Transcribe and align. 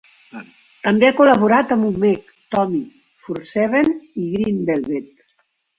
També 0.87 1.09
ha 1.09 1.15
col·laborat 1.19 1.75
amb 1.77 1.89
Umek, 1.91 2.33
Tommy 2.57 2.83
Four 3.27 3.45
Seven 3.53 3.95
i 3.95 4.29
Green 4.35 4.63
Velvet. 4.73 5.19